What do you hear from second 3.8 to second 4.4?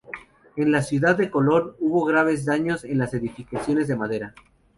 de madera.